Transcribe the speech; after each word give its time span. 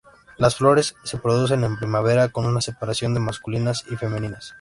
Las 0.39 0.55
flores 0.55 0.95
se 1.03 1.19
producen 1.19 1.63
en 1.63 1.77
primavera, 1.77 2.29
con 2.29 2.47
una 2.47 2.59
separación 2.59 3.13
de 3.13 3.19
masculinas 3.19 3.85
y 3.87 3.97
femeninas. 3.97 4.49